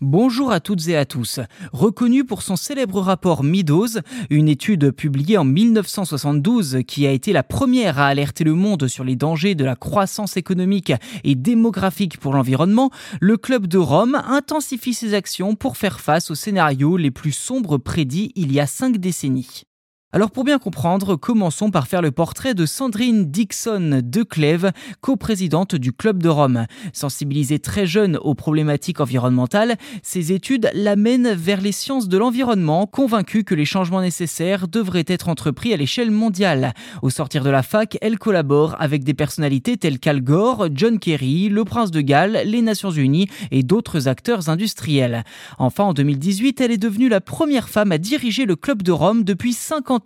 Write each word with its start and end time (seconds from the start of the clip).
Bonjour 0.00 0.52
à 0.52 0.60
toutes 0.60 0.86
et 0.86 0.96
à 0.96 1.04
tous. 1.04 1.40
Reconnu 1.72 2.24
pour 2.24 2.42
son 2.42 2.54
célèbre 2.54 3.00
rapport 3.00 3.42
Meadows, 3.42 3.98
une 4.30 4.48
étude 4.48 4.92
publiée 4.92 5.38
en 5.38 5.44
1972 5.44 6.82
qui 6.86 7.04
a 7.04 7.10
été 7.10 7.32
la 7.32 7.42
première 7.42 7.98
à 7.98 8.06
alerter 8.06 8.44
le 8.44 8.54
monde 8.54 8.86
sur 8.86 9.02
les 9.02 9.16
dangers 9.16 9.56
de 9.56 9.64
la 9.64 9.74
croissance 9.74 10.36
économique 10.36 10.92
et 11.24 11.34
démographique 11.34 12.18
pour 12.18 12.32
l'environnement, 12.32 12.92
le 13.20 13.36
Club 13.36 13.66
de 13.66 13.78
Rome 13.78 14.22
intensifie 14.28 14.94
ses 14.94 15.14
actions 15.14 15.56
pour 15.56 15.76
faire 15.76 15.98
face 15.98 16.30
aux 16.30 16.36
scénarios 16.36 16.96
les 16.96 17.10
plus 17.10 17.32
sombres 17.32 17.78
prédits 17.78 18.30
il 18.36 18.52
y 18.52 18.60
a 18.60 18.68
cinq 18.68 18.98
décennies. 18.98 19.64
Alors 20.10 20.30
pour 20.30 20.44
bien 20.44 20.58
comprendre, 20.58 21.16
commençons 21.16 21.70
par 21.70 21.86
faire 21.86 22.00
le 22.00 22.10
portrait 22.10 22.54
de 22.54 22.64
Sandrine 22.64 23.30
Dixon 23.30 24.00
de 24.02 24.22
Clèves, 24.22 24.72
coprésidente 25.02 25.74
du 25.74 25.92
Club 25.92 26.22
de 26.22 26.30
Rome. 26.30 26.64
Sensibilisée 26.94 27.58
très 27.58 27.84
jeune 27.84 28.16
aux 28.16 28.34
problématiques 28.34 29.00
environnementales, 29.00 29.76
ses 30.02 30.32
études 30.32 30.70
l'amènent 30.72 31.34
vers 31.34 31.60
les 31.60 31.72
sciences 31.72 32.08
de 32.08 32.16
l'environnement, 32.16 32.86
convaincue 32.86 33.44
que 33.44 33.54
les 33.54 33.66
changements 33.66 34.00
nécessaires 34.00 34.66
devraient 34.66 35.04
être 35.06 35.28
entrepris 35.28 35.74
à 35.74 35.76
l'échelle 35.76 36.10
mondiale. 36.10 36.72
Au 37.02 37.10
sortir 37.10 37.44
de 37.44 37.50
la 37.50 37.62
fac, 37.62 37.98
elle 38.00 38.18
collabore 38.18 38.76
avec 38.80 39.04
des 39.04 39.12
personnalités 39.12 39.76
telles 39.76 39.98
qu'Al 39.98 40.22
Gore, 40.22 40.68
John 40.72 40.98
Kerry, 40.98 41.50
le 41.50 41.64
Prince 41.66 41.90
de 41.90 42.00
Galles, 42.00 42.40
les 42.46 42.62
Nations 42.62 42.90
Unies 42.90 43.28
et 43.50 43.62
d'autres 43.62 44.08
acteurs 44.08 44.48
industriels. 44.48 45.24
Enfin, 45.58 45.84
en 45.84 45.92
2018, 45.92 46.62
elle 46.62 46.72
est 46.72 46.78
devenue 46.78 47.10
la 47.10 47.20
première 47.20 47.68
femme 47.68 47.92
à 47.92 47.98
diriger 47.98 48.46
le 48.46 48.56
Club 48.56 48.82
de 48.82 48.92
Rome 48.92 49.22
depuis 49.22 49.52
50 49.52 49.97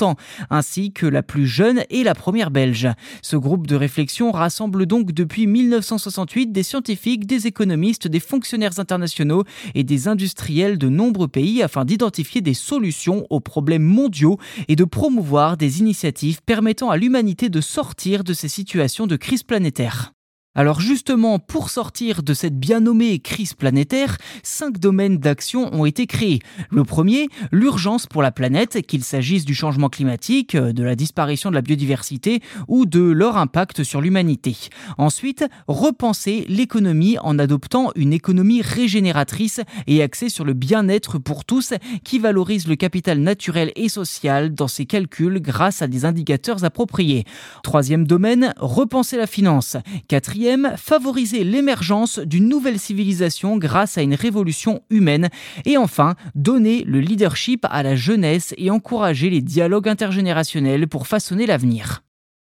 ainsi 0.50 0.92
que 0.92 1.06
la 1.06 1.22
plus 1.22 1.46
jeune 1.46 1.82
et 1.90 2.04
la 2.04 2.14
première 2.14 2.50
belge. 2.50 2.88
Ce 3.22 3.36
groupe 3.36 3.66
de 3.66 3.76
réflexion 3.76 4.30
rassemble 4.32 4.86
donc 4.86 5.12
depuis 5.12 5.46
1968 5.46 6.52
des 6.52 6.62
scientifiques, 6.62 7.26
des 7.26 7.46
économistes, 7.46 8.08
des 8.08 8.20
fonctionnaires 8.20 8.78
internationaux 8.78 9.44
et 9.74 9.84
des 9.84 10.08
industriels 10.08 10.78
de 10.78 10.88
nombreux 10.88 11.28
pays 11.28 11.62
afin 11.62 11.84
d'identifier 11.84 12.40
des 12.40 12.54
solutions 12.54 13.26
aux 13.30 13.40
problèmes 13.40 13.82
mondiaux 13.82 14.38
et 14.68 14.76
de 14.76 14.84
promouvoir 14.84 15.56
des 15.56 15.80
initiatives 15.80 16.40
permettant 16.42 16.90
à 16.90 16.96
l'humanité 16.96 17.48
de 17.48 17.60
sortir 17.60 18.24
de 18.24 18.32
ces 18.32 18.48
situations 18.48 19.06
de 19.06 19.16
crise 19.16 19.42
planétaire. 19.42 20.12
Alors 20.54 20.82
justement, 20.82 21.38
pour 21.38 21.70
sortir 21.70 22.22
de 22.22 22.34
cette 22.34 22.58
bien 22.60 22.80
nommée 22.80 23.20
crise 23.20 23.54
planétaire, 23.54 24.18
cinq 24.42 24.78
domaines 24.78 25.16
d'action 25.16 25.72
ont 25.74 25.86
été 25.86 26.06
créés. 26.06 26.40
Le 26.70 26.84
premier, 26.84 27.28
l'urgence 27.52 28.06
pour 28.06 28.20
la 28.20 28.32
planète, 28.32 28.86
qu'il 28.86 29.02
s'agisse 29.02 29.46
du 29.46 29.54
changement 29.54 29.88
climatique, 29.88 30.54
de 30.54 30.82
la 30.82 30.94
disparition 30.94 31.48
de 31.48 31.54
la 31.54 31.62
biodiversité 31.62 32.42
ou 32.68 32.84
de 32.84 33.00
leur 33.00 33.38
impact 33.38 33.82
sur 33.82 34.02
l'humanité. 34.02 34.54
Ensuite, 34.98 35.46
repenser 35.68 36.44
l'économie 36.50 37.16
en 37.22 37.38
adoptant 37.38 37.90
une 37.96 38.12
économie 38.12 38.60
régénératrice 38.60 39.62
et 39.86 40.02
axée 40.02 40.28
sur 40.28 40.44
le 40.44 40.52
bien-être 40.52 41.16
pour 41.16 41.46
tous 41.46 41.72
qui 42.04 42.18
valorise 42.18 42.68
le 42.68 42.76
capital 42.76 43.20
naturel 43.20 43.72
et 43.74 43.88
social 43.88 44.54
dans 44.54 44.68
ses 44.68 44.84
calculs 44.84 45.40
grâce 45.40 45.80
à 45.80 45.86
des 45.86 46.04
indicateurs 46.04 46.62
appropriés. 46.62 47.24
Troisième 47.62 48.06
domaine, 48.06 48.52
repenser 48.58 49.16
la 49.16 49.26
finance. 49.26 49.78
Favoriser 50.76 51.44
l'émergence 51.44 52.18
d'une 52.18 52.48
nouvelle 52.48 52.78
civilisation 52.78 53.56
grâce 53.56 53.98
à 53.98 54.02
une 54.02 54.14
révolution 54.14 54.82
humaine. 54.90 55.28
Et 55.64 55.76
enfin, 55.76 56.14
donner 56.34 56.84
le 56.84 57.00
leadership 57.00 57.66
à 57.70 57.82
la 57.82 57.96
jeunesse 57.96 58.54
et 58.58 58.70
encourager 58.70 59.30
les 59.30 59.40
dialogues 59.40 59.88
intergénérationnels 59.88 60.88
pour 60.88 61.06
façonner 61.06 61.46
l'avenir. 61.46 62.02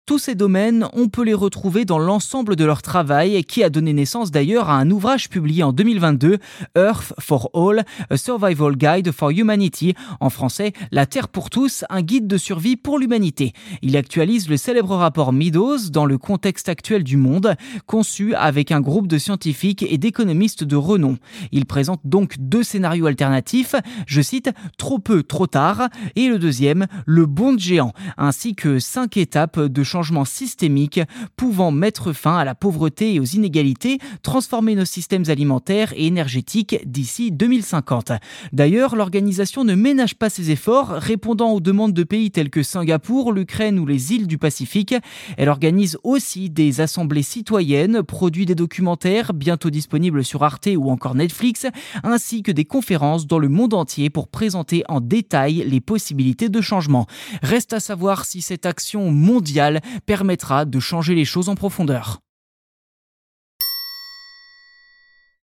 Tous 0.07 0.19
ces 0.19 0.35
domaines, 0.35 0.87
on 0.93 1.09
peut 1.09 1.25
les 1.25 1.33
retrouver 1.33 1.87
dans 1.87 1.99
l'ensemble 1.99 2.57
de 2.57 2.65
leur 2.67 2.83
travail 2.83 3.43
qui 3.43 3.65
a 3.65 3.71
donné 3.71 3.95
naissance 3.95 4.31
d'ailleurs 4.31 4.69
à 4.69 4.77
un 4.77 4.91
ouvrage 4.91 5.31
publié 5.31 5.63
en 5.63 5.73
2022, 5.73 6.37
Earth 6.77 7.15
for 7.19 7.49
All, 7.55 7.87
A 8.11 8.17
Survival 8.19 8.77
Guide 8.77 9.13
for 9.13 9.31
Humanity, 9.31 9.95
en 10.21 10.29
français 10.29 10.75
La 10.93 11.07
Terre 11.07 11.29
pour 11.29 11.49
tous, 11.49 11.87
un 11.89 12.03
guide 12.03 12.27
de 12.27 12.37
survie 12.37 12.77
pour 12.77 12.99
l'humanité. 12.99 13.55
Il 13.81 13.97
actualise 13.97 14.51
le 14.51 14.59
célèbre 14.59 14.95
rapport 14.95 15.33
Meadows 15.33 15.89
dans 15.91 16.05
le 16.05 16.19
contexte 16.19 16.69
actuel 16.69 17.03
du 17.03 17.17
monde, 17.17 17.55
conçu 17.87 18.35
avec 18.35 18.73
un 18.73 18.83
groupe 18.83 19.07
de 19.07 19.17
scientifiques 19.17 19.87
et 19.89 19.97
d'économistes 19.97 20.65
de 20.65 20.77
renom. 20.77 21.17
Il 21.51 21.65
présente 21.65 22.03
donc 22.05 22.35
deux 22.39 22.63
scénarios 22.63 23.07
alternatifs, 23.07 23.75
je 24.07 24.21
cite, 24.21 24.51
Trop 24.77 24.99
peu, 24.99 25.23
trop 25.23 25.47
tard, 25.47 25.89
et 26.15 26.29
le 26.29 26.39
deuxième, 26.39 26.89
Le 27.07 27.25
bond 27.25 27.57
géant, 27.57 27.95
ainsi 28.19 28.55
que 28.55 28.79
cinq 28.79 29.17
étapes 29.17 29.59
de 29.59 29.83
changements 29.95 30.25
systémiques 30.25 31.01
pouvant 31.37 31.71
mettre 31.71 32.13
fin 32.13 32.37
à 32.37 32.45
la 32.45 32.57
pauvreté 32.57 33.15
et 33.15 33.21
aux 33.21 33.25
inégalités, 33.25 33.99
transformer 34.23 34.75
nos 34.75 34.85
systèmes 34.85 35.23
alimentaires 35.29 35.93
et 35.95 36.09
énergétiques 36.09 36.81
d'ici 36.85 37.31
2050. 37.31 38.11
D'ailleurs, 38.53 38.97
l'organisation 38.97 39.63
ne 39.63 39.77
ménage 39.77 40.17
pas 40.17 40.31
ses 40.31 40.51
efforts, 40.51 40.89
répondant 40.89 41.53
aux 41.53 41.61
demandes 41.61 41.93
de 41.93 42.03
pays 42.03 42.33
tels 42.33 42.51
que 42.51 42.65
Singapour, 42.65 43.33
l'Ukraine 43.33 43.79
ou 43.79 43.87
les 43.87 44.13
îles 44.13 44.27
du 44.27 44.37
Pacifique. 44.37 44.97
Elle 45.37 45.49
organise 45.49 45.97
aussi 46.03 46.51
des 46.51 46.81
assemblées 46.81 47.23
citoyennes, 47.23 48.03
produit 48.03 48.47
des 48.47 48.57
documentaires, 48.57 49.33
bientôt 49.33 49.71
disponibles 49.71 50.25
sur 50.25 50.43
Arte 50.43 50.71
ou 50.77 50.91
encore 50.91 51.15
Netflix, 51.15 51.67
ainsi 52.03 52.43
que 52.43 52.51
des 52.51 52.65
conférences 52.65 53.29
dans 53.29 53.39
le 53.39 53.49
monde 53.49 53.75
entier 53.75 54.11
pour 54.11 54.27
présenter 54.27 54.83
en 54.89 55.01
détail 55.01 55.65
les 55.69 55.81
possibilités 55.81 56.49
de 56.49 56.61
changement. 56.61 57.07
Reste 57.43 57.73
à 57.73 57.79
savoir 57.79 58.25
si 58.25 58.43
cette 58.43 58.67
action 58.67 59.13
mondiale 59.13 59.83
permettra 60.07 60.65
de 60.65 60.81
changer 60.81 61.15
les 61.15 61.25
choses 61.25 61.49
en 61.49 61.55
profondeur. 61.55 62.24